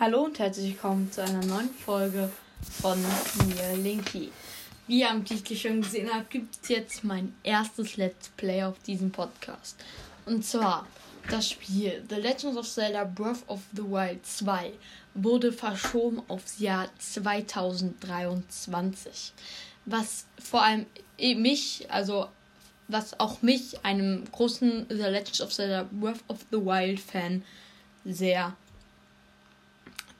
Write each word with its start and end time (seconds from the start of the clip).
Hallo 0.00 0.24
und 0.24 0.40
herzlich 0.40 0.72
willkommen 0.72 1.12
zu 1.12 1.22
einer 1.22 1.46
neuen 1.46 1.70
Folge 1.70 2.28
von 2.82 3.00
mir, 3.00 3.76
Linky. 3.76 4.32
Wie 4.88 5.02
ihr 5.02 5.08
am 5.08 5.24
Titel 5.24 5.54
schon 5.54 5.82
gesehen 5.82 6.10
habt, 6.12 6.30
gibt 6.30 6.56
es 6.60 6.68
jetzt 6.68 7.04
mein 7.04 7.32
erstes 7.44 7.96
Let's 7.96 8.28
Play 8.30 8.64
auf 8.64 8.76
diesem 8.80 9.12
Podcast. 9.12 9.76
Und 10.26 10.44
zwar 10.44 10.88
das 11.30 11.48
Spiel 11.48 12.02
The 12.08 12.16
Legend 12.16 12.56
of 12.56 12.68
Zelda 12.68 13.04
Breath 13.04 13.44
of 13.46 13.60
the 13.72 13.84
Wild 13.84 14.26
2 14.26 14.72
wurde 15.14 15.52
verschoben 15.52 16.20
aufs 16.26 16.58
Jahr 16.58 16.88
2023. 16.98 19.32
Was 19.84 20.26
vor 20.42 20.64
allem 20.64 20.86
mich, 21.20 21.86
also 21.88 22.26
was 22.88 23.20
auch 23.20 23.42
mich, 23.42 23.84
einem 23.84 24.24
großen 24.32 24.86
The 24.88 24.96
Legend 24.96 25.40
of 25.42 25.54
Zelda 25.54 25.88
Breath 25.92 26.24
of 26.26 26.38
the 26.50 26.58
Wild 26.58 26.98
Fan, 26.98 27.44
sehr 28.04 28.56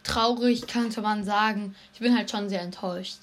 traurig, 0.04 0.66
könnte 0.66 1.00
man 1.00 1.24
sagen. 1.24 1.74
Ich 1.94 2.00
bin 2.00 2.16
halt 2.16 2.30
schon 2.30 2.48
sehr 2.48 2.60
enttäuscht. 2.60 3.18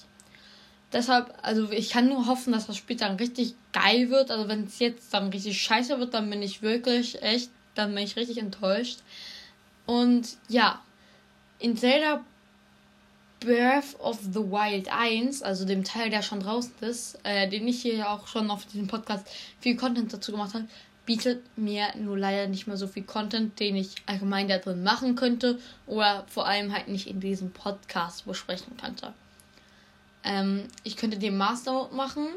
Deshalb, 0.92 1.34
also 1.40 1.70
ich 1.70 1.90
kann 1.90 2.08
nur 2.08 2.26
hoffen, 2.26 2.52
dass 2.52 2.66
das 2.66 2.76
Spiel 2.76 2.96
dann 2.96 3.16
richtig 3.16 3.54
geil 3.72 4.10
wird. 4.10 4.30
Also 4.30 4.48
wenn 4.48 4.64
es 4.64 4.78
jetzt 4.78 5.14
dann 5.14 5.30
richtig 5.30 5.60
scheiße 5.62 5.98
wird, 5.98 6.12
dann 6.12 6.28
bin 6.28 6.42
ich 6.42 6.60
wirklich 6.60 7.22
echt, 7.22 7.50
dann 7.74 7.94
bin 7.94 8.04
ich 8.04 8.16
richtig 8.16 8.38
enttäuscht. 8.38 8.98
Und 9.86 10.36
ja, 10.48 10.82
in 11.58 11.76
Zelda 11.76 12.22
Breath 13.40 13.98
of 13.98 14.20
the 14.20 14.40
Wild 14.40 14.92
1, 14.92 15.42
also 15.42 15.64
dem 15.64 15.82
Teil, 15.82 16.10
der 16.10 16.22
schon 16.22 16.40
draußen 16.40 16.74
ist, 16.82 17.18
äh, 17.24 17.48
den 17.48 17.66
ich 17.66 17.82
hier 17.82 18.08
auch 18.08 18.26
schon 18.28 18.50
auf 18.50 18.66
diesem 18.66 18.86
Podcast 18.86 19.26
viel 19.60 19.76
Content 19.76 20.12
dazu 20.12 20.32
gemacht 20.32 20.54
habe, 20.54 20.66
bietet 21.04 21.42
mir 21.56 21.88
nur 21.96 22.16
leider 22.16 22.46
nicht 22.46 22.66
mehr 22.66 22.76
so 22.76 22.86
viel 22.86 23.02
Content, 23.02 23.58
den 23.58 23.76
ich 23.76 23.96
allgemein 24.06 24.48
da 24.48 24.58
drin 24.58 24.82
machen 24.82 25.16
könnte 25.16 25.58
oder 25.86 26.24
vor 26.28 26.46
allem 26.46 26.72
halt 26.72 26.88
nicht 26.88 27.08
in 27.08 27.20
diesem 27.20 27.50
Podcast 27.50 28.24
besprechen 28.26 28.76
könnte. 28.76 29.12
Ähm, 30.24 30.64
ich 30.84 30.96
könnte 30.96 31.18
den 31.18 31.36
Master 31.36 31.88
machen. 31.92 32.28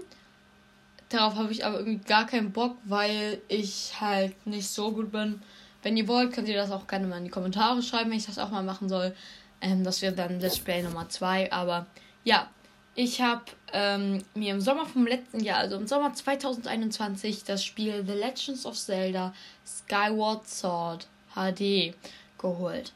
Darauf 1.09 1.35
habe 1.35 1.51
ich 1.51 1.63
aber 1.65 1.79
irgendwie 1.79 2.03
gar 2.03 2.25
keinen 2.25 2.51
Bock, 2.51 2.77
weil 2.85 3.41
ich 3.47 3.93
halt 4.01 4.47
nicht 4.47 4.67
so 4.67 4.91
gut 4.91 5.11
bin. 5.11 5.41
Wenn 5.83 5.97
ihr 5.97 6.07
wollt, 6.07 6.33
könnt 6.33 6.47
ihr 6.47 6.55
das 6.55 6.71
auch 6.71 6.87
gerne 6.87 7.05
mal 7.05 7.19
in 7.19 7.25
die 7.25 7.29
Kommentare 7.29 7.83
schreiben, 7.83 8.09
wenn 8.09 8.17
ich 8.17 8.25
das 8.25 8.39
auch 8.39 8.49
mal 8.49 8.63
machen 8.63 8.89
soll. 8.89 9.15
Ähm, 9.61 9.83
das 9.83 10.01
wäre 10.01 10.13
dann 10.13 10.39
Let's 10.39 10.59
Play 10.59 10.81
Nummer 10.81 11.07
2. 11.07 11.51
Aber 11.51 11.85
ja, 12.23 12.49
ich 12.95 13.21
habe 13.21 13.43
ähm, 13.73 14.23
mir 14.33 14.53
im 14.53 14.61
Sommer 14.61 14.85
vom 14.85 15.05
letzten 15.05 15.41
Jahr, 15.41 15.59
also 15.59 15.75
im 15.75 15.85
Sommer 15.85 16.13
2021, 16.13 17.43
das 17.43 17.63
Spiel 17.63 18.05
The 18.05 18.13
Legends 18.13 18.65
of 18.65 18.77
Zelda 18.77 19.33
Skyward 19.65 20.47
Sword 20.47 21.07
HD 21.33 21.93
geholt. 22.37 22.93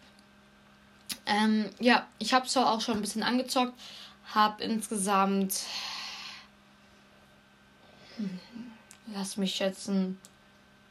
Ähm, 1.26 1.70
ja, 1.80 2.08
ich 2.18 2.34
habe 2.34 2.46
es 2.46 2.56
auch 2.56 2.80
schon 2.80 2.96
ein 2.96 3.02
bisschen 3.02 3.24
angezockt, 3.24 3.74
habe 4.34 4.64
insgesamt, 4.64 5.64
hm, 8.16 8.40
lass 9.14 9.36
mich 9.36 9.56
schätzen, 9.56 10.18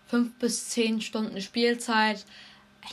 5 0.08 0.34
bis 0.38 0.68
10 0.70 1.00
Stunden 1.00 1.40
Spielzeit. 1.40 2.24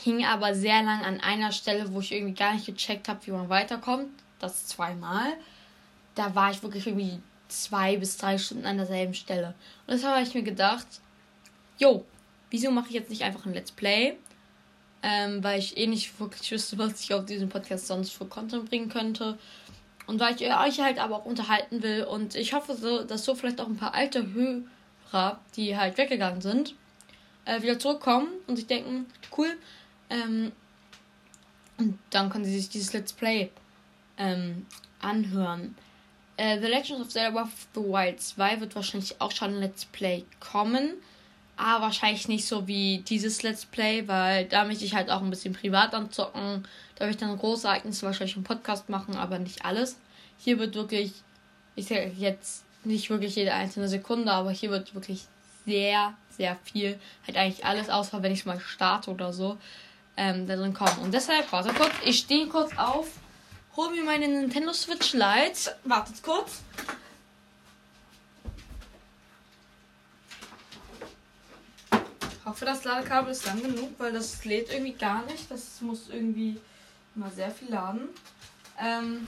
Hing 0.03 0.25
aber 0.25 0.55
sehr 0.55 0.81
lang 0.83 1.03
an 1.03 1.19
einer 1.21 1.51
Stelle, 1.51 1.93
wo 1.93 1.99
ich 1.99 2.11
irgendwie 2.11 2.33
gar 2.33 2.53
nicht 2.53 2.65
gecheckt 2.65 3.07
habe, 3.07 3.25
wie 3.25 3.31
man 3.31 3.49
weiterkommt. 3.49 4.09
Das 4.39 4.67
zweimal. 4.67 5.33
Da 6.15 6.33
war 6.33 6.51
ich 6.51 6.63
wirklich 6.63 6.87
irgendwie 6.87 7.19
zwei 7.47 7.97
bis 7.97 8.17
drei 8.17 8.37
Stunden 8.37 8.65
an 8.65 8.77
derselben 8.77 9.13
Stelle. 9.13 9.53
Und 9.87 9.93
deshalb 9.93 10.15
habe 10.15 10.27
ich 10.27 10.33
mir 10.33 10.43
gedacht, 10.43 10.87
jo, 11.77 12.05
wieso 12.49 12.71
mache 12.71 12.87
ich 12.87 12.93
jetzt 12.93 13.09
nicht 13.09 13.23
einfach 13.23 13.45
ein 13.45 13.53
Let's 13.53 13.71
Play? 13.71 14.17
Ähm, 15.03 15.43
weil 15.43 15.59
ich 15.59 15.77
eh 15.77 15.87
nicht 15.87 16.19
wirklich 16.19 16.51
wüsste, 16.51 16.77
was 16.77 17.01
ich 17.01 17.13
auf 17.13 17.25
diesem 17.25 17.49
Podcast 17.49 17.87
sonst 17.87 18.11
für 18.11 18.25
Content 18.25 18.69
bringen 18.69 18.89
könnte. 18.89 19.37
Und 20.07 20.19
weil 20.19 20.35
ich 20.35 20.41
euch 20.43 20.79
halt 20.79 20.99
aber 20.99 21.17
auch 21.17 21.25
unterhalten 21.25 21.81
will. 21.81 22.03
Und 22.03 22.35
ich 22.35 22.53
hoffe, 22.53 22.75
so, 22.75 23.03
dass 23.03 23.25
so 23.25 23.35
vielleicht 23.35 23.59
auch 23.59 23.67
ein 23.67 23.77
paar 23.77 23.93
alte 23.93 24.33
Hörer, 24.33 25.39
die 25.55 25.77
halt 25.77 25.97
weggegangen 25.97 26.41
sind, 26.41 26.75
äh, 27.45 27.61
wieder 27.61 27.79
zurückkommen 27.79 28.27
und 28.47 28.55
sich 28.55 28.67
denken, 28.67 29.05
cool. 29.37 29.57
Ähm, 30.09 30.51
und 31.77 31.97
dann 32.09 32.29
können 32.29 32.45
sie 32.45 32.55
sich 32.57 32.69
dieses 32.69 32.93
Let's 32.93 33.13
Play 33.13 33.51
ähm, 34.17 34.65
anhören. 35.01 35.75
Äh, 36.37 36.59
the 36.59 36.67
Legend 36.67 37.01
of 37.01 37.09
Zelda 37.09 37.31
Breath 37.31 37.45
of 37.45 37.67
the 37.73 37.81
Wild 37.81 38.21
2 38.21 38.59
wird 38.59 38.75
wahrscheinlich 38.75 39.21
auch 39.21 39.31
schon 39.31 39.55
ein 39.55 39.59
Let's 39.61 39.85
Play 39.85 40.25
kommen. 40.39 40.95
Aber 41.57 41.85
wahrscheinlich 41.85 42.27
nicht 42.27 42.45
so 42.45 42.67
wie 42.67 42.97
dieses 43.07 43.41
Let's 43.41 43.65
Play, 43.65 44.07
weil 44.07 44.45
da 44.45 44.65
möchte 44.65 44.83
ich 44.83 44.93
halt 44.93 45.09
auch 45.09 45.21
ein 45.21 45.29
bisschen 45.29 45.53
privat 45.53 45.93
anzocken. 45.93 46.67
Da 46.95 47.05
will 47.05 47.11
ich 47.11 47.17
dann 47.17 47.37
große 47.37 47.67
Ereignisse 47.67 48.05
wahrscheinlich 48.05 48.35
im 48.35 48.43
Podcast 48.43 48.89
machen, 48.89 49.15
aber 49.15 49.39
nicht 49.39 49.63
alles. 49.63 49.97
Hier 50.37 50.59
wird 50.59 50.75
wirklich, 50.75 51.13
ich 51.75 51.87
sage 51.87 52.11
jetzt 52.17 52.65
nicht 52.83 53.09
wirklich 53.09 53.35
jede 53.35 53.53
einzelne 53.53 53.87
Sekunde, 53.87 54.31
aber 54.31 54.51
hier 54.51 54.69
wird 54.69 54.93
wirklich 54.93 55.23
sehr, 55.65 56.13
sehr 56.29 56.57
viel, 56.63 56.99
halt 57.25 57.37
eigentlich 57.37 57.65
alles, 57.65 57.89
außer 57.89 58.21
wenn 58.21 58.33
ich 58.33 58.45
mal 58.45 58.59
starte 58.59 59.11
oder 59.11 59.31
so, 59.31 59.57
ähm, 60.17 60.47
da 60.47 60.55
drin 60.57 60.73
kommen. 60.73 60.97
Und 61.01 61.13
deshalb, 61.13 61.51
warte 61.51 61.73
kurz, 61.73 61.93
ich 62.03 62.19
stehe 62.19 62.47
kurz 62.47 62.77
auf, 62.77 63.07
hole 63.75 63.91
mir 63.91 64.03
meine 64.03 64.27
Nintendo 64.27 64.73
Switch 64.73 65.13
Lite, 65.13 65.75
wartet 65.83 66.21
kurz. 66.23 66.61
Ich 72.39 72.45
hoffe, 72.45 72.65
das 72.65 72.83
Ladekabel 72.83 73.31
ist 73.31 73.45
lang 73.45 73.61
genug, 73.61 73.91
weil 73.97 74.13
das 74.13 74.45
lädt 74.45 74.71
irgendwie 74.71 74.93
gar 74.93 75.25
nicht. 75.25 75.49
Das 75.49 75.81
muss 75.81 76.09
irgendwie 76.09 76.59
mal 77.15 77.31
sehr 77.31 77.51
viel 77.51 77.69
laden. 77.69 78.09
Ähm, 78.79 79.27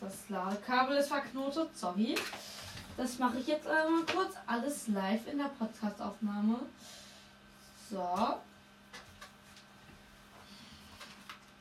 das 0.00 0.28
Ladekabel 0.28 0.96
ist 0.96 1.08
verknotet, 1.08 1.76
sorry. 1.76 2.14
Das 2.96 3.18
mache 3.18 3.38
ich 3.38 3.46
jetzt 3.46 3.66
einmal 3.66 4.04
kurz. 4.04 4.34
Alles 4.46 4.88
live 4.88 5.26
in 5.26 5.38
der 5.38 5.50
Podcast-Aufnahme. 5.58 6.60
So. 7.90 8.40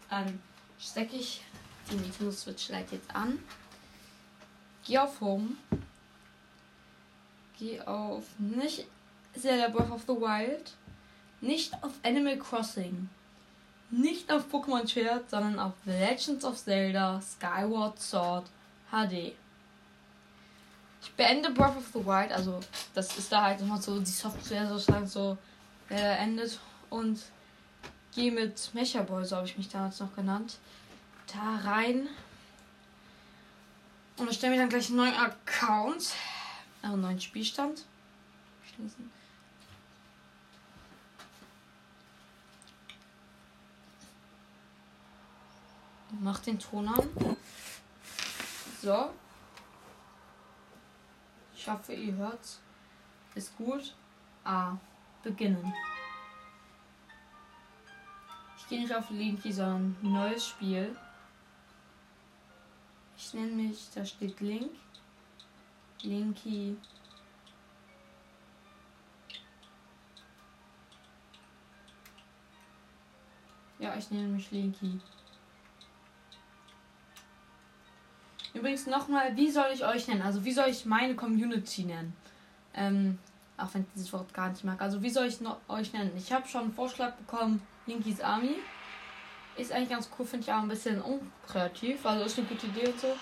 Dann 0.09 0.41
stecke 0.81 1.15
ich 1.15 1.41
die 1.89 1.95
Nintendo 1.95 2.31
Switch 2.31 2.69
Lite 2.69 2.95
jetzt 2.95 3.15
an. 3.15 3.39
Gehe 4.85 5.01
auf 5.01 5.21
Home. 5.21 5.49
Gehe 7.59 7.85
auf 7.87 8.23
nicht 8.39 8.85
Zelda 9.37 9.69
Breath 9.69 9.91
of 9.91 10.01
the 10.01 10.13
Wild. 10.13 10.73
Nicht 11.39 11.73
auf 11.83 11.91
Animal 12.03 12.37
Crossing. 12.37 13.09
Nicht 13.89 14.31
auf 14.31 14.45
Pokémon 14.51 14.87
Schwert, 14.87 15.29
sondern 15.29 15.59
auf 15.59 15.73
The 15.85 15.91
Legends 15.91 16.45
of 16.45 16.57
Zelda 16.57 17.21
Skyward 17.21 17.99
Sword 17.99 18.45
HD. 18.89 19.33
Ich 21.03 21.11
beende 21.17 21.51
Breath 21.51 21.75
of 21.75 21.87
the 21.93 22.05
Wild, 22.05 22.31
also 22.31 22.59
das 22.93 23.17
ist 23.17 23.31
da 23.31 23.43
halt 23.43 23.59
immer 23.59 23.81
so 23.81 23.99
die 23.99 24.05
Software 24.05 24.67
sozusagen 24.67 25.07
so 25.07 25.37
äh, 25.89 26.17
endet 26.17 26.59
und 26.89 27.19
gehe 28.13 28.31
mit 28.31 28.73
Mecha 28.73 29.01
Boy, 29.03 29.25
so 29.25 29.37
habe 29.37 29.47
ich 29.47 29.57
mich 29.57 29.69
damals 29.69 29.99
noch 29.99 30.15
genannt, 30.15 30.57
da 31.33 31.57
rein 31.63 32.07
und 34.17 34.27
erstelle 34.27 34.53
mir 34.53 34.59
dann 34.59 34.69
gleich 34.69 34.89
einen 34.89 34.97
neuen 34.97 35.15
Account, 35.15 36.13
also 36.81 36.93
einen 36.93 37.01
neuen 37.01 37.21
Spielstand. 37.21 37.85
Schließen. 38.63 39.11
Mach 46.19 46.39
den 46.39 46.59
Ton 46.59 46.87
an. 46.87 47.37
So. 48.81 49.09
Ich 51.55 51.67
hoffe, 51.67 51.93
ihr 51.93 52.13
hört's. 52.15 52.59
Ist 53.33 53.55
gut. 53.57 53.95
Ah, 54.43 54.75
beginnen. 55.23 55.73
Gehe 58.71 58.79
nicht 58.79 58.95
auf 58.95 59.09
Linky, 59.09 59.51
sondern 59.51 59.97
neues 60.01 60.47
Spiel. 60.47 60.95
Ich 63.17 63.33
nenne 63.33 63.51
mich, 63.51 63.89
da 63.93 64.05
steht 64.05 64.39
Link. 64.39 64.71
Linky. 66.03 66.77
Ja, 73.77 73.93
ich 73.97 74.09
nenne 74.09 74.29
mich 74.29 74.49
Linky. 74.51 75.01
Übrigens 78.53 78.87
nochmal, 78.87 79.35
wie 79.35 79.51
soll 79.51 79.71
ich 79.73 79.85
euch 79.85 80.07
nennen? 80.07 80.21
Also 80.21 80.45
wie 80.45 80.53
soll 80.53 80.69
ich 80.69 80.85
meine 80.85 81.15
Community 81.15 81.83
nennen? 81.83 82.15
Ähm, 82.73 83.19
auch 83.61 83.73
wenn 83.73 83.81
ich 83.81 83.87
dieses 83.95 84.13
Wort 84.13 84.33
gar 84.33 84.49
nicht 84.49 84.63
mag. 84.63 84.81
Also 84.81 85.01
wie 85.01 85.09
soll 85.09 85.27
ich 85.27 85.41
noch 85.41 85.57
euch 85.67 85.93
nennen? 85.93 86.11
Ich 86.17 86.31
habe 86.31 86.47
schon 86.47 86.61
einen 86.61 86.73
Vorschlag 86.73 87.13
bekommen, 87.13 87.61
Linkies 87.85 88.21
Army. 88.21 88.55
Ist 89.57 89.71
eigentlich 89.71 89.89
ganz 89.89 90.09
cool, 90.17 90.25
finde 90.25 90.45
ich 90.45 90.53
auch 90.53 90.61
ein 90.61 90.67
bisschen 90.67 91.01
unkreativ. 91.01 92.05
Also 92.05 92.25
ist 92.25 92.37
eine 92.37 92.47
gute 92.47 92.67
Idee 92.67 92.87
und 92.87 92.99
so. 92.99 93.15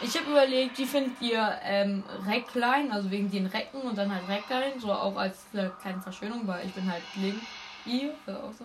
Ich 0.00 0.16
habe 0.16 0.30
überlegt, 0.30 0.76
wie 0.78 0.86
findet 0.86 1.20
ihr 1.20 1.58
ähm, 1.62 2.02
Reckline, 2.26 2.92
also 2.92 3.10
wegen 3.10 3.30
den 3.30 3.46
Recken 3.46 3.82
und 3.82 3.96
dann 3.96 4.12
halt 4.12 4.28
Reckline, 4.28 4.80
so 4.80 4.92
auch 4.92 5.16
als 5.16 5.44
äh, 5.52 5.68
kleine 5.80 6.00
Verschönung, 6.00 6.46
weil 6.46 6.66
ich 6.66 6.72
bin 6.72 6.90
halt 6.90 7.02
Link. 7.16 7.40
I, 7.86 8.10
äh, 8.26 8.32
auch 8.32 8.52
so. 8.52 8.64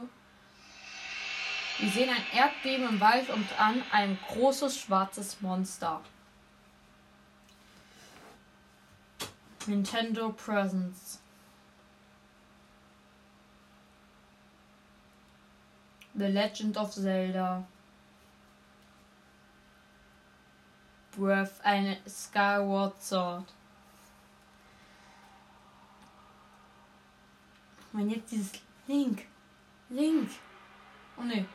Wir 1.77 1.89
sehen 1.89 2.09
ein 2.09 2.37
Erdbeben 2.37 2.89
im 2.89 2.99
Wald 2.99 3.29
und 3.29 3.47
an 3.57 3.81
ein 3.91 4.17
großes 4.27 4.79
schwarzes 4.79 5.39
Monster. 5.41 6.01
Nintendo 9.67 10.35
Presents. 10.35 11.19
The 16.15 16.27
Legend 16.27 16.77
of 16.77 16.93
Zelda. 16.93 17.65
Breath 21.15 21.59
eine 21.63 21.97
Skyward 22.07 23.01
Sword. 23.01 23.45
Und 27.93 28.09
jetzt 28.09 28.31
dieses 28.31 28.51
Link. 28.87 29.25
Link. 29.89 30.29
Oh 31.17 31.23
ne. 31.23 31.45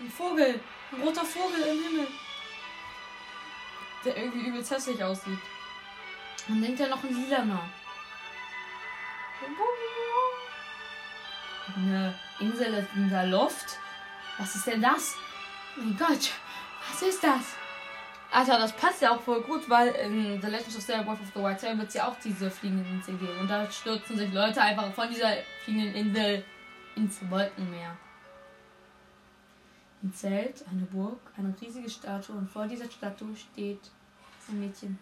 Ein 0.00 0.10
Vogel. 0.10 0.60
Ein 0.92 1.02
roter 1.02 1.24
Vogel 1.24 1.60
im 1.60 1.82
Himmel. 1.82 2.08
Der 4.04 4.16
irgendwie 4.16 4.48
übelst 4.48 4.70
hässlich 4.70 5.02
aussieht. 5.02 5.38
Und 6.48 6.62
denkt 6.62 6.80
ja 6.80 6.88
noch 6.88 7.02
ein 7.02 7.14
lilaner. 7.14 7.68
Eine 11.76 12.14
Insel 12.38 12.86
in 12.94 13.08
der 13.08 13.26
Luft. 13.26 13.78
Was 14.38 14.54
ist 14.54 14.66
denn 14.66 14.82
das? 14.82 15.14
Mein 15.76 15.96
Gott, 15.96 16.30
was 16.88 17.02
ist 17.02 17.22
das? 17.22 17.56
Alter, 18.30 18.58
das 18.58 18.72
passt 18.72 19.00
ja 19.00 19.12
auch 19.12 19.20
voll 19.20 19.42
gut, 19.42 19.68
weil 19.70 19.88
in 19.88 20.40
The 20.42 20.48
Legend 20.48 20.76
of 20.76 20.84
Zelda 20.84 21.02
Breath 21.04 21.20
of 21.20 21.28
the 21.34 21.40
Wild 21.40 21.78
wird 21.78 21.88
es 21.88 21.94
ja 21.94 22.08
auch 22.08 22.16
diese 22.22 22.50
fliegenden 22.50 22.86
Insel 22.94 23.16
geben. 23.16 23.38
Und 23.38 23.48
da 23.48 23.70
stürzen 23.70 24.18
sich 24.18 24.32
Leute 24.32 24.60
einfach 24.60 24.92
von 24.92 25.08
dieser 25.08 25.34
fliegenden 25.64 25.94
Insel 25.94 26.44
ins 26.96 27.18
Wolkenmeer. 27.30 27.96
Ein 30.02 30.12
Zelt, 30.12 30.64
eine 30.68 30.82
Burg, 30.82 31.20
eine 31.36 31.54
riesige 31.60 31.88
Statue 31.88 32.36
und 32.36 32.50
vor 32.50 32.66
dieser 32.66 32.90
Statue 32.90 33.34
steht 33.36 33.80
ein 34.48 34.60
Mädchen. 34.60 34.98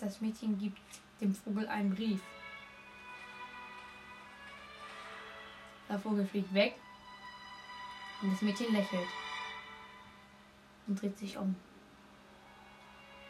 Das 0.00 0.22
Mädchen 0.22 0.58
gibt 0.58 0.80
dem 1.20 1.34
Vogel 1.34 1.68
einen 1.68 1.94
Brief. 1.94 2.22
Der 5.90 5.98
Vogel 5.98 6.26
fliegt 6.26 6.54
weg 6.54 6.74
und 8.22 8.32
das 8.32 8.40
Mädchen 8.40 8.72
lächelt 8.72 9.08
und 10.86 11.00
dreht 11.00 11.18
sich 11.18 11.36
um 11.36 11.54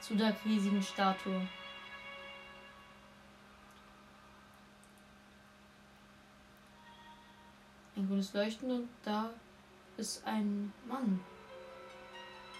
zu 0.01 0.15
der 0.15 0.37
riesigen 0.45 0.83
Statue. 0.83 1.47
Ein 7.97 8.07
grünes 8.07 8.33
Leuchten 8.33 8.71
und 8.71 8.89
da 9.03 9.31
ist 9.97 10.25
ein 10.25 10.73
Mann. 10.87 11.21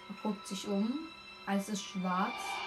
Er 0.09 0.15
guckt 0.21 0.45
sich 0.45 0.67
um, 0.67 1.07
alles 1.45 1.69
ist 1.69 1.83
schwarz. 1.83 2.60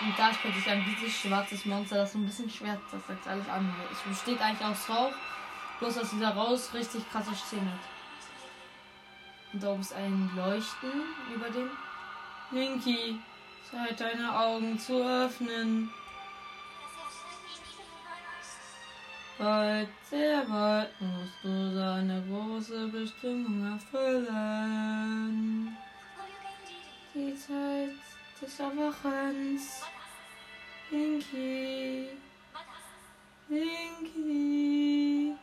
Und 0.00 0.18
da 0.18 0.32
stellt 0.32 0.54
sich 0.54 0.68
ein 0.68 0.82
riesiges 0.82 1.20
schwarzes 1.20 1.64
Monster, 1.64 1.96
das 1.96 2.12
so 2.12 2.18
ein 2.18 2.26
bisschen 2.26 2.50
schwer 2.50 2.80
das 2.90 3.06
sagt 3.06 3.26
alles 3.26 3.48
an. 3.48 3.72
Es 3.92 4.00
besteht 4.00 4.40
eigentlich 4.40 4.66
aus 4.66 4.88
Rauch, 4.88 5.12
bloß 5.78 5.94
dass 5.94 6.10
dieser 6.10 6.34
Raus 6.34 6.70
richtig 6.74 7.08
krasse 7.10 7.34
Szene. 7.34 7.72
Und 9.52 9.62
da 9.62 9.70
oben 9.70 9.80
ist 9.80 9.94
ein 9.94 10.30
Leuchten 10.34 10.90
über 11.32 11.48
dem. 11.50 11.70
Linky, 12.50 13.18
Zeit 13.70 14.00
deine 14.00 14.38
Augen 14.38 14.78
zu 14.78 15.02
öffnen. 15.02 15.90
Bald, 19.38 19.88
sehr 20.08 20.44
bald 20.44 21.00
musst 21.00 21.42
du 21.42 21.74
seine 21.74 22.22
große 22.28 22.86
Bestimmung 22.88 23.72
erfüllen. 23.72 25.76
Die 27.12 27.34
Zeit 27.34 28.13
des 28.44 28.60
Erwachens. 28.60 29.82
Linky. 30.90 32.08
Linky. 33.48 35.34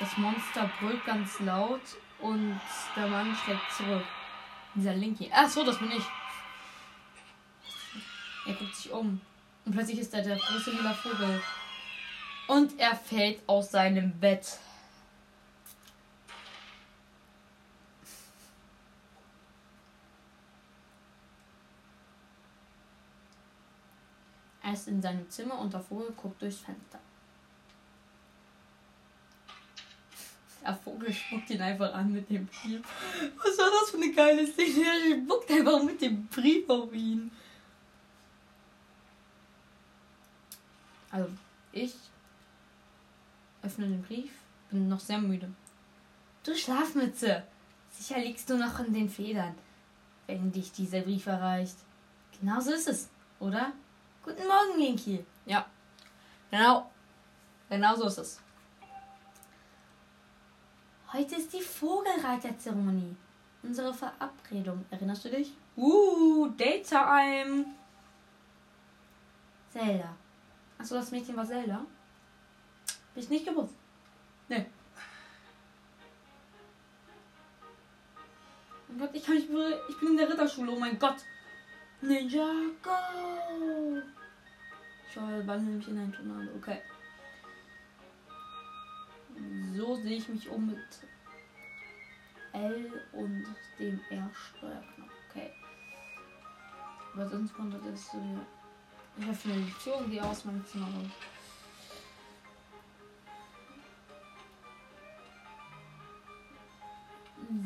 Das 0.00 0.16
Monster 0.18 0.70
brüllt 0.78 1.04
ganz 1.06 1.40
laut 1.40 1.80
und 2.20 2.60
der 2.94 3.06
Mann 3.06 3.34
schlägt 3.34 3.72
zurück. 3.76 4.04
Dieser 4.74 4.94
Linky. 4.94 5.30
Ach 5.34 5.48
so, 5.48 5.64
das 5.64 5.78
bin 5.78 5.90
ich. 5.92 6.04
Er 8.46 8.54
guckt 8.54 8.76
sich 8.76 8.92
um. 8.92 9.20
Und 9.64 9.72
plötzlich 9.72 9.98
ist 9.98 10.12
da 10.12 10.20
der 10.20 10.36
große 10.36 10.70
lila 10.70 10.92
Vogel. 10.92 11.42
Und 12.48 12.78
er 12.78 12.94
fällt 12.94 13.40
aus 13.48 13.70
seinem 13.70 14.18
Bett. 14.20 14.58
Er 24.68 24.74
ist 24.74 24.86
in 24.86 25.00
seinem 25.00 25.30
Zimmer 25.30 25.58
und 25.58 25.72
der 25.72 25.80
Vogel 25.80 26.12
guckt 26.14 26.42
durchs 26.42 26.58
Fenster. 26.58 26.98
Der 30.62 30.74
Vogel 30.76 31.10
spuckt 31.10 31.48
ihn 31.48 31.62
einfach 31.62 31.94
an 31.94 32.12
mit 32.12 32.28
dem 32.28 32.46
Brief. 32.46 32.82
Was 33.38 33.56
war 33.56 33.70
das 33.70 33.90
für 33.90 33.96
eine 33.96 34.12
geile 34.12 34.46
Szene? 34.46 34.84
Er 34.84 35.22
spuckt 35.22 35.50
einfach 35.50 35.82
mit 35.82 36.02
dem 36.02 36.26
Brief 36.26 36.68
auf 36.68 36.92
ihn. 36.92 37.30
Also, 41.10 41.30
ich 41.72 41.94
öffne 43.62 43.88
den 43.88 44.02
Brief, 44.02 44.32
bin 44.70 44.86
noch 44.86 45.00
sehr 45.00 45.18
müde. 45.18 45.50
Du 46.44 46.54
Schlafmütze! 46.54 47.42
Sicher 47.90 48.20
liegst 48.20 48.50
du 48.50 48.58
noch 48.58 48.80
in 48.80 48.92
den 48.92 49.08
Federn, 49.08 49.54
wenn 50.26 50.52
dich 50.52 50.72
dieser 50.72 51.00
Brief 51.00 51.24
erreicht. 51.24 51.76
Genauso 52.38 52.72
ist 52.72 52.86
es, 52.86 53.08
oder? 53.40 53.72
Guten 54.28 54.46
Morgen, 54.46 54.78
Linky. 54.78 55.24
Ja, 55.46 55.64
genau. 56.50 56.90
Genau 57.70 57.96
so 57.96 58.08
ist 58.08 58.18
es. 58.18 58.40
Heute 61.10 61.36
ist 61.36 61.50
die 61.50 61.62
Vogelreiterzeremonie. 61.62 63.16
Unsere 63.62 63.94
Verabredung. 63.94 64.84
Erinnerst 64.90 65.24
du 65.24 65.30
dich? 65.30 65.54
Uh, 65.76 66.48
Daytime. 66.48 67.64
Zelda. 69.72 70.14
Achso, 70.76 70.96
das 70.96 71.10
Mädchen 71.10 71.34
war 71.34 71.46
Zelda? 71.46 71.76
Hab 71.76 71.86
ich 73.16 73.30
nicht 73.30 73.46
gewusst. 73.46 73.72
Nee. 74.50 74.66
Oh 78.88 78.92
mein 78.92 78.98
Gott, 78.98 79.10
ich 79.14 79.24
kann 79.24 79.36
nicht 79.36 79.48
Ich 79.88 79.98
bin 79.98 80.08
in 80.10 80.16
der 80.18 80.28
Ritterschule, 80.28 80.70
oh 80.70 80.78
mein 80.78 80.98
Gott. 80.98 81.16
Ninja 82.02 82.52
Go! 82.82 84.17
Ich 85.10 85.16
wandle 85.16 85.76
mich 85.76 85.88
in 85.88 85.98
ein 85.98 86.12
Tornado. 86.12 86.50
Okay. 86.56 86.80
So 89.74 89.94
sehe 89.96 90.18
ich 90.18 90.28
mich 90.28 90.48
um 90.48 90.66
mit 90.66 90.78
L 92.52 93.02
und 93.12 93.46
dem 93.78 94.00
R-Steuerknopf. 94.10 95.10
Okay. 95.30 95.50
Aber 97.14 97.28
sonst 97.28 97.54
konnte 97.54 97.78
das 97.78 98.10
so. 98.10 98.38
Ich 99.16 99.26
habe 99.26 99.38
eine 99.44 99.64
Lektion, 99.64 100.10
die 100.10 100.20
aus 100.20 100.44
meinem 100.44 100.64
Zimmer 100.66 100.86
raus. 100.86 101.10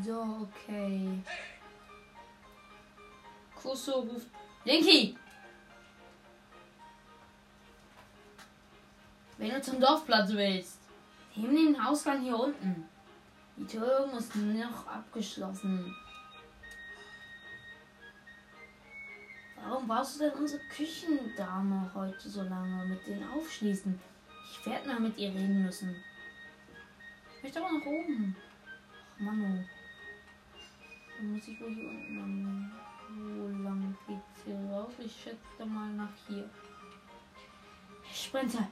So, 0.05 0.49
okay. 0.49 1.23
Kusso 3.55 4.01
ruft. 4.01 4.29
Linky! 4.65 5.17
Wenn 9.43 9.51
du 9.51 9.61
zum 9.61 9.81
Dorfplatz 9.81 10.31
willst. 10.35 10.79
Nehmen 11.35 11.75
den 11.75 11.81
Ausgang 11.81 12.23
hier 12.23 12.39
unten. 12.39 12.89
Die 13.57 13.67
Tür 13.67 14.07
muss 14.07 14.33
noch 14.37 14.87
abgeschlossen. 14.87 15.93
Warum 19.57 19.89
warst 19.89 20.15
du 20.15 20.25
denn 20.25 20.39
unsere 20.39 20.63
Küchendame 20.69 21.91
heute 21.93 22.29
so 22.29 22.43
lange 22.43 22.85
mit 22.85 23.05
den 23.05 23.29
Aufschließen? 23.31 23.99
Ich 24.49 24.65
werde 24.65 24.87
mal 24.87 25.01
mit 25.01 25.19
ihr 25.19 25.31
reden 25.31 25.65
müssen. 25.65 25.97
Ich 27.37 27.43
möchte 27.43 27.59
aber 27.59 27.73
nach 27.73 27.85
oben. 27.85 28.37
Ach, 28.95 29.21
Manu. 29.23 29.65
Dann 31.17 31.33
muss 31.33 31.49
ich 31.49 31.61
wohl 31.61 31.75
hier 31.75 31.91
unten 31.91 32.17
lang. 32.17 32.73
Wo 33.11 33.65
lang 33.65 33.97
geht's 34.07 34.45
hier 34.45 34.71
raus? 34.71 34.93
Ich 35.01 35.21
schätze 35.21 35.67
mal 35.67 35.93
nach 35.95 36.15
hier. 36.29 36.49
Sprinte. 38.13 38.69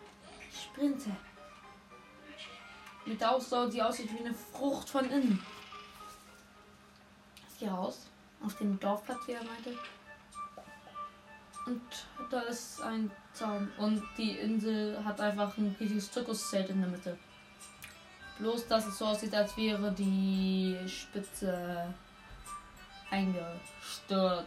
Sprinte. 0.80 1.14
Mit 3.04 3.20
der 3.20 3.32
Ausdauer, 3.32 3.68
die 3.68 3.82
aussieht 3.82 4.10
wie 4.14 4.20
eine 4.24 4.32
Frucht 4.34 4.88
von 4.88 5.04
innen. 5.10 5.44
Ich 7.52 7.58
gehe 7.58 7.70
raus. 7.70 8.06
Auf 8.42 8.56
den 8.56 8.80
Dorfplatz, 8.80 9.18
wie 9.26 9.32
er 9.32 9.44
meinte. 9.44 9.76
Und 11.66 11.82
da 12.30 12.40
ist 12.40 12.80
ein 12.80 13.10
Zaun. 13.34 13.70
Und 13.76 14.02
die 14.16 14.38
Insel 14.38 15.04
hat 15.04 15.20
einfach 15.20 15.54
ein 15.58 15.76
riesiges 15.78 16.10
Zirkuszelt 16.10 16.70
in 16.70 16.80
der 16.80 16.88
Mitte. 16.88 17.18
Bloß, 18.38 18.66
dass 18.66 18.86
es 18.86 18.96
so 18.96 19.04
aussieht, 19.04 19.34
als 19.34 19.54
wäre 19.58 19.92
die 19.92 20.78
Spitze 20.88 21.92
eingestürzt. 23.10 24.46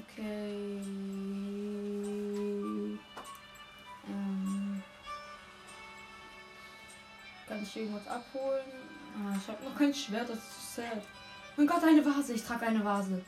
Okay. 0.00 1.71
Kann 7.62 7.68
ich 7.68 7.76
irgendwas 7.76 8.08
abholen? 8.08 8.64
Ah, 9.14 9.36
ich 9.40 9.46
habe 9.46 9.62
noch 9.62 9.78
kein 9.78 9.94
Schwert, 9.94 10.28
das 10.28 10.36
ist 10.36 10.74
so 10.74 10.82
sad. 10.82 11.00
Mein 11.56 11.68
Gott, 11.68 11.84
eine 11.84 12.04
Vase. 12.04 12.32
Ich 12.32 12.42
trage 12.42 12.66
eine 12.66 12.84
Vase. 12.84 13.24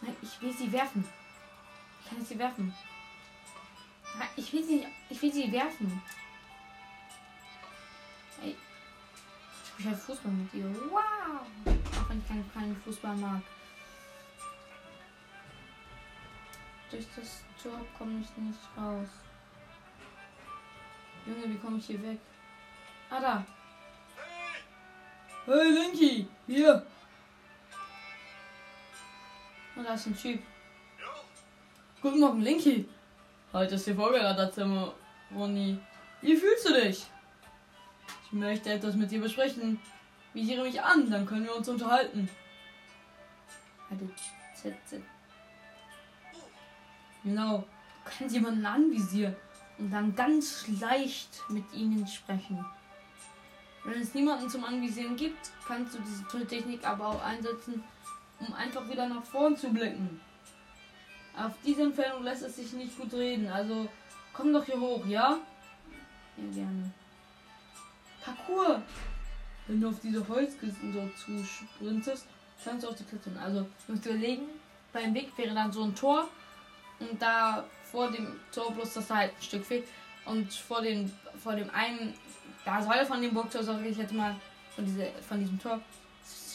Nein, 0.00 0.16
ich 0.22 0.40
will 0.40 0.50
sie 0.50 0.72
werfen. 0.72 1.06
Ich 2.00 2.08
kann 2.08 2.24
sie 2.24 2.38
werfen. 2.38 2.74
Nein, 4.18 4.28
ich 4.34 4.50
will 4.50 4.64
sie, 4.64 4.86
ich 5.10 5.20
will 5.20 5.30
sie 5.30 5.52
werfen. 5.52 6.02
Ey. 8.42 8.56
Ich 9.62 9.68
spiele 9.68 9.90
halt 9.90 9.98
Fußball 9.98 10.32
mit 10.32 10.54
ihr. 10.54 10.74
Wow. 10.90 11.02
Auch 12.00 12.08
wenn 12.08 12.20
ich 12.20 12.28
keinen, 12.28 12.50
keinen 12.54 12.76
Fußball 12.82 13.16
mag. 13.16 13.42
Durch 16.90 17.06
das 17.14 17.42
Tor 17.62 17.78
komme 17.98 18.22
ich 18.22 18.42
nicht 18.42 18.58
raus. 18.74 19.08
Junge, 21.26 21.52
wie 21.52 21.58
komme 21.58 21.76
ich 21.76 21.84
hier 21.84 22.02
weg? 22.02 22.20
Ah, 23.10 23.20
da. 23.20 23.46
Hey, 25.46 25.70
Linky! 25.70 26.28
Hier! 26.46 26.84
Und 29.74 29.84
da 29.84 29.94
ist 29.94 30.06
ein 30.06 30.16
Typ. 30.16 30.42
Guten 32.02 32.20
Morgen, 32.20 32.42
Linky. 32.42 32.86
Heute 33.52 33.76
ist 33.76 33.86
die 33.86 33.94
Vorgeladerzimmer, 33.94 34.92
Ronny. 35.34 35.78
Wie 36.20 36.36
fühlst 36.36 36.68
du 36.68 36.74
dich? 36.74 37.06
Ich 38.26 38.32
möchte 38.32 38.70
etwas 38.70 38.94
mit 38.94 39.10
dir 39.10 39.22
besprechen. 39.22 39.80
Visiere 40.34 40.64
mich 40.64 40.82
an, 40.82 41.10
dann 41.10 41.24
können 41.24 41.44
wir 41.44 41.56
uns 41.56 41.68
unterhalten. 41.68 42.28
Warte. 43.88 44.10
Genau. 47.24 47.58
Du 48.04 48.10
kannst 48.18 48.34
jemanden 48.34 48.66
anvisieren 48.66 49.34
und 49.78 49.90
dann 49.90 50.14
ganz 50.14 50.68
leicht 50.80 51.42
mit 51.48 51.72
ihnen 51.72 52.06
sprechen. 52.06 52.64
Wenn 53.88 54.02
es 54.02 54.12
niemanden 54.12 54.50
zum 54.50 54.64
Anvisieren 54.64 55.16
gibt, 55.16 55.50
kannst 55.66 55.94
du 55.94 55.98
diese 56.00 56.22
tolle 56.28 56.46
Technik 56.46 56.86
aber 56.86 57.06
auch 57.06 57.24
einsetzen, 57.24 57.82
um 58.38 58.52
einfach 58.52 58.86
wieder 58.86 59.08
nach 59.08 59.24
vorn 59.24 59.56
zu 59.56 59.70
blicken. 59.70 60.20
Auf 61.34 61.52
diese 61.64 61.84
Entfernung 61.84 62.22
lässt 62.22 62.42
es 62.42 62.56
sich 62.56 62.74
nicht 62.74 62.98
gut 62.98 63.14
reden, 63.14 63.48
also 63.48 63.88
komm 64.34 64.52
doch 64.52 64.64
hier 64.64 64.78
hoch, 64.78 65.06
ja? 65.06 65.38
Ja, 66.36 66.52
gerne. 66.52 66.92
Parcours! 68.22 68.82
Wenn 69.66 69.80
du 69.80 69.88
auf 69.88 70.00
diese 70.02 70.28
Holzkisten 70.28 70.92
so 70.92 71.08
zusprintest, 71.16 72.26
kannst 72.62 72.84
du 72.84 72.90
auf 72.90 72.94
die 72.94 73.04
klettern. 73.04 73.38
Also, 73.38 73.60
du 73.86 73.92
musst 73.92 74.04
überlegen, 74.04 74.48
beim 74.92 75.14
Weg 75.14 75.32
wäre 75.38 75.54
dann 75.54 75.72
so 75.72 75.84
ein 75.84 75.94
Tor 75.94 76.28
und 77.00 77.22
da 77.22 77.64
vor 77.84 78.10
dem 78.10 78.38
Tor 78.52 78.70
bloß, 78.72 78.94
dass 78.94 79.08
da 79.08 79.16
halt 79.16 79.32
ein 79.34 79.42
Stück 79.42 79.64
fehlt 79.64 79.88
und 80.26 80.52
vor 80.52 80.82
dem, 80.82 81.10
vor 81.42 81.56
dem 81.56 81.70
einen, 81.70 82.12
da 82.68 82.82
soll 82.82 83.06
von 83.06 83.22
dem 83.22 83.32
Burgtor, 83.32 83.62
sag 83.62 83.82
ich 83.82 83.96
jetzt 83.96 84.12
mal, 84.12 84.36
von, 84.76 84.84
diese, 84.84 85.10
von 85.26 85.40
diesem 85.40 85.58
Tor, 85.58 85.80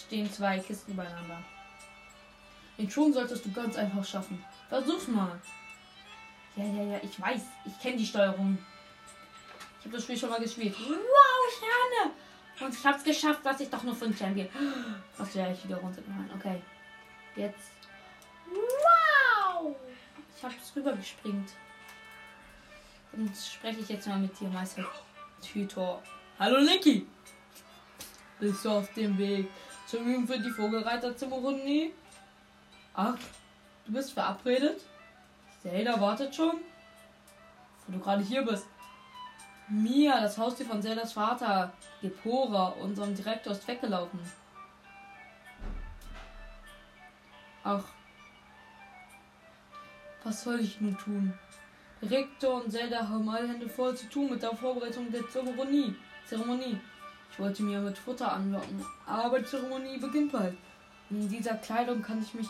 stehen 0.06 0.32
zwei 0.32 0.60
Kisten 0.60 0.92
übereinander. 0.92 1.42
Den 2.78 2.88
Schwung 2.90 3.12
solltest 3.12 3.44
du 3.44 3.52
ganz 3.52 3.76
einfach 3.78 4.06
schaffen. 4.06 4.44
Versuch's 4.70 5.08
mal. 5.08 5.42
Ja, 6.56 6.66
ja, 6.66 6.84
ja, 6.84 7.00
ich 7.02 7.20
weiß. 7.20 7.42
Ich 7.66 7.80
kenne 7.80 7.98
die 7.98 8.06
Steuerung. 8.06 8.60
Ich 9.80 9.86
habe 9.86 9.96
das 9.96 10.04
Spiel 10.04 10.16
schon 10.16 10.30
mal 10.30 10.40
gespielt. 10.40 10.76
Wow, 10.80 11.52
Sterne! 11.58 12.14
Und 12.62 12.78
ich 12.78 12.86
hab's 12.86 13.04
geschafft, 13.04 13.44
dass 13.44 13.60
ich 13.60 13.70
doch 13.72 13.82
nur 13.82 13.96
5 13.96 14.16
Champion. 14.16 14.48
Was 15.18 15.34
werde 15.34 15.54
ich 15.54 15.64
wieder 15.64 15.78
runtergefallen? 15.78 16.30
Okay. 16.38 16.62
Jetzt. 17.36 17.72
Wow! 18.46 19.76
Ich 20.38 20.44
habe 20.44 20.54
es 20.62 20.76
rübergespringt. 20.76 21.50
Und 23.14 23.36
spreche 23.36 23.80
ich 23.80 23.90
jetzt 23.90 24.08
mal 24.08 24.20
mit 24.20 24.40
dir, 24.40 24.50
Meister 24.50 24.86
Tütor. 25.44 26.02
Hallo 26.40 26.58
Linky! 26.58 27.06
Bist 28.40 28.64
du 28.66 28.70
auf 28.70 28.92
dem 28.94 29.18
Weg 29.18 29.50
zum 29.86 30.08
Üben 30.08 30.26
für 30.28 30.40
die 30.40 30.50
Vogelreiterzeremonie? 30.50 31.94
Ach, 32.94 33.18
du 33.86 33.94
bist 33.94 34.14
verabredet? 34.14 34.82
Zelda 35.62 36.00
wartet 36.00 36.34
schon? 36.34 36.62
Wo 37.86 37.94
du 37.94 38.00
gerade 38.00 38.24
hier 38.24 38.44
bist. 38.44 38.66
Mia, 39.70 40.20
das 40.22 40.38
Haustier 40.38 40.66
von 40.66 40.82
Zeldas 40.82 41.14
Vater, 41.14 41.72
Gepora, 42.02 42.68
unserem 42.82 43.16
Direktor, 43.16 43.54
ist 43.54 43.68
weggelaufen. 43.68 44.20
Ach. 47.64 47.84
Was 50.24 50.44
soll 50.44 50.60
ich 50.60 50.80
nun 50.80 50.98
tun? 50.98 51.34
Direktor 52.04 52.64
und 52.64 52.72
Zelda 52.72 53.08
haben 53.08 53.28
alle 53.30 53.48
Hände 53.48 53.70
voll 53.70 53.96
zu 53.96 54.08
tun 54.10 54.30
mit 54.30 54.44
der 54.44 54.56
Vorbereitung 54.56 55.12
der 55.12 55.28
Zeremonie. 55.30 55.96
Zeremonie. 56.28 56.80
Ich 57.32 57.40
wollte 57.40 57.64
mir 57.64 57.80
mit 57.80 57.98
Futter 57.98 58.32
anlocken, 58.32 58.86
aber 59.08 59.40
die 59.40 59.46
Zeremonie 59.46 59.98
beginnt 59.98 60.32
bald. 60.32 60.56
In 61.10 61.28
dieser 61.30 61.56
Kleidung 61.56 62.02
kann 62.02 62.22
ich 62.22 62.34
mich 62.34 62.48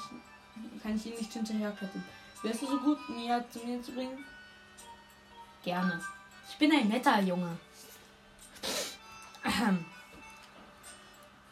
kann 0.81 0.95
ich 0.95 1.05
ihn 1.05 1.15
nicht 1.17 1.33
hinterherklettern. 1.33 2.03
Wärst 2.41 2.61
du 2.61 2.67
so 2.67 2.77
gut, 2.79 2.97
Mia 3.09 3.43
zu 3.49 3.59
mir 3.59 3.81
zu 3.81 3.91
bringen? 3.93 4.23
Gerne. 5.63 6.01
Ich 6.49 6.57
bin 6.57 6.71
ein 6.71 6.89
netter 6.89 7.21
Junge. 7.21 7.57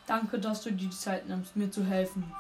Danke, 0.08 0.40
dass 0.40 0.64
du 0.64 0.72
die 0.74 0.90
Zeit 0.90 1.28
nimmst, 1.28 1.56
mir 1.56 1.72
zu 1.72 1.86
helfen. 1.86 2.32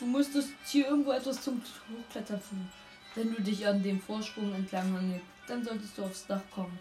Du 0.00 0.06
müsstest 0.06 0.48
hier 0.66 0.88
irgendwo 0.88 1.12
etwas 1.12 1.42
zum 1.42 1.60
Hochklettern 1.92 2.40
finden. 2.40 2.72
Wenn 3.14 3.34
du 3.34 3.42
dich 3.42 3.66
an 3.66 3.82
dem 3.82 4.00
Vorsprung 4.00 4.54
entlang 4.54 4.92
hangelst, 4.94 5.26
dann 5.46 5.62
solltest 5.62 5.98
du 5.98 6.04
aufs 6.04 6.26
Dach 6.26 6.40
kommen. 6.54 6.78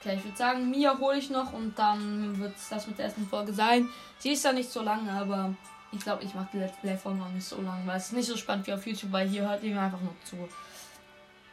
Okay, 0.00 0.16
ich 0.16 0.24
würde 0.24 0.36
sagen, 0.36 0.70
Mia 0.70 0.98
hole 0.98 1.18
ich 1.18 1.30
noch 1.30 1.52
und 1.52 1.78
dann 1.78 2.38
wird 2.38 2.54
das 2.70 2.86
mit 2.86 2.98
der 2.98 3.06
ersten 3.06 3.26
Folge 3.26 3.52
sein. 3.52 3.88
Sie 4.18 4.32
ist 4.32 4.44
ja 4.44 4.52
nicht 4.52 4.70
so 4.70 4.82
lange, 4.82 5.12
aber 5.12 5.54
ich 5.92 6.00
glaube, 6.00 6.24
ich 6.24 6.34
mache 6.34 6.48
die 6.54 6.58
Let's 6.58 6.80
Play-Folge 6.80 7.18
noch 7.18 7.28
nicht 7.28 7.46
so 7.46 7.60
lange, 7.60 7.86
weil 7.86 7.98
es 7.98 8.06
ist 8.06 8.12
nicht 8.12 8.26
so 8.26 8.36
spannend 8.36 8.66
wie 8.66 8.72
auf 8.72 8.86
YouTube, 8.86 9.12
weil 9.12 9.28
hier 9.28 9.48
hört 9.48 9.62
ihr 9.62 9.74
mir 9.74 9.82
einfach 9.82 10.00
nur 10.00 10.16
zu. 10.24 10.48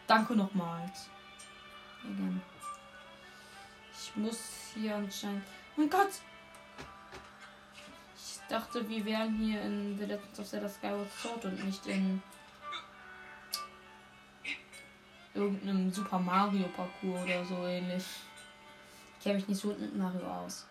Danke 0.07 0.33
nochmals. 0.33 1.09
Ich 3.93 4.15
muss 4.15 4.39
hier 4.73 4.95
anscheinend. 4.95 5.43
Mein 5.75 5.89
Gott! 5.89 6.09
Dachte, 8.49 8.89
wir 8.89 9.05
wären 9.05 9.37
hier 9.37 9.61
in 9.61 9.95
The 9.99 10.05
Legend 10.05 10.39
of 10.39 10.47
Zelda 10.47 10.67
Skyward 10.67 11.07
Sword 11.21 11.45
und 11.45 11.63
nicht 11.65 11.85
in 11.85 12.19
irgendeinem 15.35 15.91
Super 15.91 16.17
Mario 16.17 16.67
Parcours 16.75 17.23
oder 17.23 17.45
so 17.45 17.63
ähnlich. 17.67 18.03
Ich 19.17 19.23
kenne 19.23 19.35
mich 19.35 19.47
nicht 19.47 19.61
so 19.61 19.67
gut 19.67 19.79
mit 19.79 19.95
Mario 19.95 20.25
aus. 20.25 20.65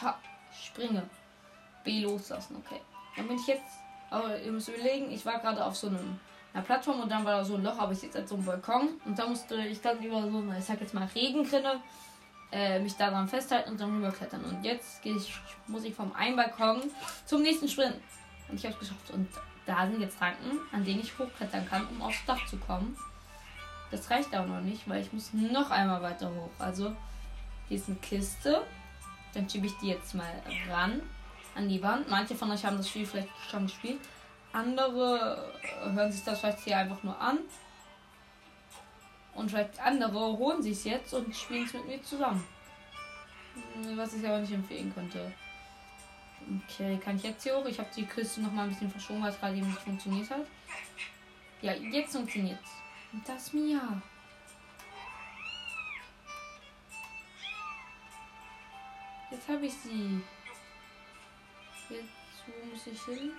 Ha, 0.00 0.16
springe. 0.52 1.02
B 1.82 2.02
loslassen, 2.02 2.56
okay. 2.64 2.80
Dann 3.16 3.26
bin 3.26 3.38
ich 3.38 3.46
jetzt. 3.48 3.78
Aber 4.10 4.40
ihr 4.40 4.52
müsst 4.52 4.68
überlegen, 4.68 5.10
ich 5.10 5.26
war 5.26 5.40
gerade 5.40 5.64
auf 5.64 5.76
so 5.76 5.88
einem, 5.88 6.20
einer 6.54 6.62
Plattform 6.62 7.00
und 7.00 7.10
dann 7.10 7.24
war 7.24 7.38
da 7.38 7.44
so 7.44 7.56
ein 7.56 7.64
Loch, 7.64 7.78
aber 7.78 7.92
ich 7.92 7.98
sitze 7.98 8.18
jetzt 8.18 8.28
so 8.28 8.36
einem 8.36 8.44
Balkon 8.44 9.00
und 9.04 9.18
da 9.18 9.26
musste 9.26 9.56
ich 9.66 9.80
dann 9.80 10.00
über 10.00 10.22
so 10.22 10.44
ich 10.56 10.64
sag 10.64 10.80
jetzt 10.80 10.94
mal 10.94 11.08
Regenkrinne, 11.12 11.80
äh, 12.50 12.78
mich 12.78 12.96
daran 12.96 13.28
festhalten 13.28 13.70
und 13.72 13.80
dann 13.80 13.94
rüberklettern. 13.96 14.44
Und 14.44 14.64
jetzt 14.64 15.04
ich, 15.04 15.34
muss 15.66 15.84
ich 15.84 15.94
vom 15.94 16.12
einen 16.14 16.36
Balkon 16.36 16.82
zum 17.26 17.42
nächsten 17.42 17.68
sprinten. 17.68 18.00
Und 18.48 18.56
ich 18.56 18.64
habe 18.64 18.74
es 18.74 18.80
geschafft. 18.80 19.10
Und 19.10 19.28
da 19.66 19.86
sind 19.86 20.00
jetzt 20.00 20.20
Ranken, 20.20 20.58
an 20.72 20.84
denen 20.84 21.00
ich 21.00 21.18
hochklettern 21.18 21.68
kann, 21.68 21.86
um 21.88 22.02
aufs 22.02 22.24
Dach 22.26 22.44
zu 22.46 22.56
kommen. 22.56 22.96
Das 23.90 24.10
reicht 24.10 24.34
auch 24.36 24.46
noch 24.46 24.60
nicht, 24.60 24.88
weil 24.88 25.02
ich 25.02 25.12
muss 25.12 25.32
noch 25.32 25.70
einmal 25.70 26.02
weiter 26.02 26.30
hoch. 26.30 26.50
Also 26.58 26.94
hier 27.68 27.76
ist 27.76 27.88
eine 27.88 27.98
Kiste. 27.98 28.62
Dann 29.34 29.48
schiebe 29.48 29.66
ich 29.66 29.76
die 29.78 29.88
jetzt 29.88 30.14
mal 30.14 30.30
ran 30.70 31.02
an 31.54 31.68
die 31.68 31.82
Wand. 31.82 32.08
Manche 32.08 32.34
von 32.34 32.50
euch 32.50 32.64
haben 32.64 32.78
das 32.78 32.88
Spiel 32.88 33.06
vielleicht 33.06 33.28
schon 33.50 33.64
gespielt. 33.64 34.00
Andere 34.52 35.52
hören 35.82 36.10
sich 36.10 36.24
das 36.24 36.40
vielleicht 36.40 36.60
hier 36.60 36.78
einfach 36.78 37.02
nur 37.02 37.20
an. 37.20 37.38
Und 39.38 39.50
vielleicht 39.50 39.78
andere 39.78 40.36
holen 40.36 40.60
sich 40.60 40.84
jetzt 40.84 41.14
und 41.14 41.34
spielen 41.34 41.64
es 41.64 41.72
mit 41.72 41.86
mir 41.86 42.02
zusammen. 42.02 42.44
Was 43.94 44.14
ich 44.14 44.26
aber 44.26 44.40
nicht 44.40 44.52
empfehlen 44.52 44.92
könnte. 44.92 45.32
Okay, 46.64 46.98
kann 46.98 47.14
ich 47.14 47.22
jetzt 47.22 47.44
hier 47.44 47.56
hoch? 47.56 47.64
Ich 47.66 47.78
habe 47.78 47.88
die 47.94 48.04
Kiste 48.04 48.40
noch 48.40 48.50
mal 48.50 48.64
ein 48.64 48.70
bisschen 48.70 48.90
verschoben, 48.90 49.22
weil 49.22 49.30
es 49.30 49.38
gerade 49.38 49.56
eben 49.56 49.68
nicht 49.68 49.78
funktioniert 49.78 50.28
hat. 50.28 50.44
Ja, 51.62 51.72
jetzt 51.72 52.16
funktioniert 52.16 52.58
es. 52.64 53.26
Das 53.28 53.52
Mia. 53.52 54.02
Jetzt 59.30 59.48
habe 59.48 59.66
ich 59.66 59.74
sie. 59.74 60.20
Jetzt, 61.90 62.08
wo 62.44 62.66
muss 62.66 62.86
ich 62.88 63.02
hin? 63.04 63.32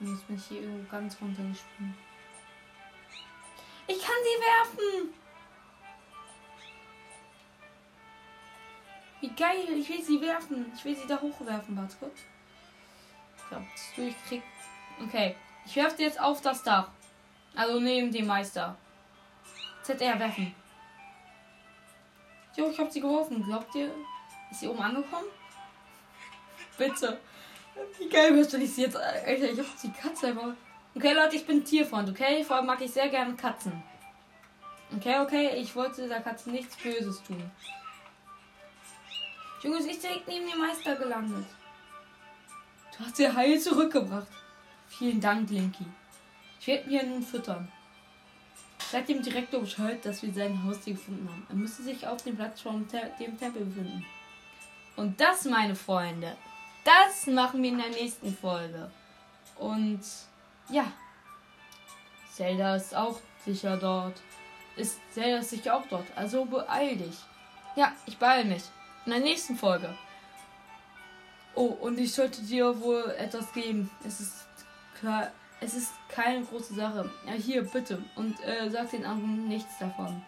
Und 0.00 0.14
jetzt 0.14 0.26
bin 0.26 0.36
ich 0.36 0.44
hier 0.46 0.62
irgendwo 0.62 0.90
ganz 0.90 1.16
runtergesprungen. 1.20 2.11
Ich 3.92 4.00
kann 4.00 4.16
sie 4.24 4.78
werfen! 4.80 5.14
Wie 9.20 9.28
geil, 9.28 9.78
ich 9.78 9.88
will 9.88 10.02
sie 10.02 10.20
werfen. 10.20 10.72
Ich 10.74 10.84
will 10.84 10.96
sie 10.96 11.06
da 11.06 11.20
hochwerfen, 11.20 11.76
warte 11.76 11.96
kurz. 11.96 12.20
So, 13.50 13.56
durchkriegt. 13.96 14.46
Okay, 15.06 15.36
ich 15.66 15.76
werfe 15.76 15.96
sie 15.96 16.04
jetzt 16.04 16.18
auf 16.18 16.40
das 16.40 16.62
Dach. 16.62 16.88
Also 17.54 17.80
neben 17.80 18.10
dem 18.10 18.26
Meister. 18.26 18.76
ZR 19.82 20.18
werfen. 20.18 20.54
Jo, 22.56 22.70
ich 22.70 22.78
hab 22.78 22.90
sie 22.90 23.00
geworfen. 23.00 23.44
Glaubt 23.44 23.74
ihr, 23.74 23.92
ist 24.50 24.60
sie 24.60 24.68
oben 24.68 24.80
angekommen? 24.80 25.28
Bitte. 26.78 27.20
Wie 27.98 28.08
geil 28.08 28.34
wirst 28.36 28.54
du 28.54 28.56
ich 28.56 28.72
sie 28.72 28.82
jetzt. 28.82 28.96
Alter, 28.96 29.50
ich 29.50 29.58
hab 29.58 29.66
die 29.82 29.92
Katze 29.92 30.28
einfach. 30.28 30.54
Okay, 30.94 31.14
Leute, 31.14 31.36
ich 31.36 31.46
bin 31.46 31.64
Tierfreund, 31.64 32.10
okay? 32.10 32.44
Vor 32.44 32.56
allem 32.56 32.66
mag 32.66 32.80
ich 32.82 32.90
sehr 32.90 33.08
gerne 33.08 33.34
Katzen. 33.34 33.82
Okay, 34.94 35.20
okay, 35.20 35.56
ich 35.56 35.74
wollte 35.74 36.06
der 36.06 36.20
Katze 36.20 36.50
nichts 36.50 36.76
Böses 36.76 37.22
tun. 37.22 37.50
Junge, 39.62 39.78
ist 39.78 40.02
direkt 40.02 40.28
neben 40.28 40.50
dem 40.50 40.58
Meister 40.58 40.96
gelandet. 40.96 41.46
Du 42.96 43.04
hast 43.04 43.16
sie 43.16 43.32
heil 43.32 43.58
zurückgebracht. 43.58 44.26
Vielen 44.88 45.20
Dank, 45.20 45.48
Linky. 45.48 45.86
Ich 46.60 46.66
werde 46.66 46.90
mir 46.90 47.02
nun 47.04 47.22
füttern. 47.22 47.72
Sag 48.90 49.06
dem 49.06 49.22
Direktor 49.22 49.60
Bescheid, 49.60 50.04
dass 50.04 50.22
wir 50.22 50.32
sein 50.34 50.62
Haustier 50.62 50.92
gefunden 50.92 51.26
haben. 51.26 51.46
Er 51.48 51.54
müsste 51.54 51.82
sich 51.82 52.06
auf 52.06 52.22
dem 52.22 52.36
Platz 52.36 52.60
vor 52.60 52.72
dem 52.72 53.38
Tempel 53.38 53.64
befinden. 53.64 54.04
Und 54.96 55.18
das, 55.18 55.46
meine 55.46 55.74
Freunde, 55.74 56.36
das 56.84 57.26
machen 57.28 57.62
wir 57.62 57.70
in 57.70 57.78
der 57.78 57.88
nächsten 57.88 58.36
Folge. 58.36 58.90
Und 59.56 60.00
ja, 60.72 60.92
Zelda 62.32 62.76
ist 62.76 62.94
auch 62.94 63.20
sicher 63.44 63.76
dort. 63.76 64.20
Ist 64.76 64.98
Zelda 65.12 65.38
ist 65.38 65.50
sicher 65.50 65.76
auch 65.76 65.86
dort. 65.88 66.06
Also 66.16 66.44
beeil 66.46 66.96
dich. 66.96 67.16
Ja, 67.76 67.92
ich 68.06 68.18
beeil 68.18 68.44
mich. 68.44 68.62
In 69.04 69.12
der 69.12 69.20
nächsten 69.20 69.56
Folge. 69.56 69.94
Oh, 71.54 71.66
und 71.66 71.98
ich 71.98 72.14
sollte 72.14 72.42
dir 72.42 72.80
wohl 72.80 73.14
etwas 73.18 73.52
geben. 73.52 73.90
Es 74.06 74.20
ist 74.20 74.46
klar, 74.98 75.30
es 75.60 75.74
ist 75.74 75.92
keine 76.08 76.44
große 76.44 76.74
Sache. 76.74 77.10
Ja, 77.26 77.32
hier, 77.32 77.62
bitte. 77.62 78.02
Und 78.16 78.42
äh, 78.42 78.70
sag 78.70 78.90
den 78.90 79.04
anderen 79.04 79.48
nichts 79.48 79.78
davon. 79.78 80.22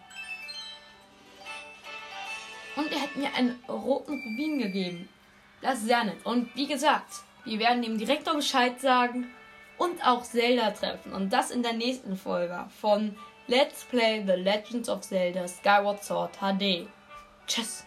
Und 2.75 2.91
er 2.91 3.01
hat 3.01 3.15
mir 3.15 3.33
einen 3.33 3.59
roten 3.67 4.13
Rubin 4.13 4.59
gegeben. 4.59 5.09
Das 5.61 5.79
ist 5.79 5.85
sehr 5.85 6.03
nett. 6.03 6.23
Und 6.25 6.55
wie 6.55 6.67
gesagt, 6.67 7.23
wir 7.45 7.57
werden 7.57 7.81
dem 7.81 7.97
Direktor 7.97 8.35
Bescheid 8.35 8.79
sagen 8.79 9.31
und 9.77 10.05
auch 10.05 10.23
Zelda 10.23 10.71
treffen. 10.71 11.13
Und 11.13 11.31
das 11.31 11.51
in 11.51 11.63
der 11.63 11.73
nächsten 11.73 12.15
Folge 12.15 12.65
von 12.81 13.15
Let's 13.47 13.83
Play 13.85 14.23
The 14.25 14.33
Legends 14.33 14.89
of 14.89 15.01
Zelda 15.01 15.47
Skyward 15.47 16.03
Sword 16.03 16.37
HD. 16.39 16.87
Tschüss. 17.47 17.85